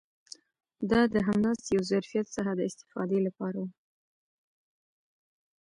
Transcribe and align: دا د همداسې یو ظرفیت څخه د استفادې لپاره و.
دا 0.91 1.01
د 1.13 1.15
همداسې 1.27 1.67
یو 1.75 1.83
ظرفیت 1.91 2.27
څخه 2.35 2.51
د 2.55 2.61
استفادې 2.69 3.19
لپاره 3.27 3.57
و. 3.63 3.67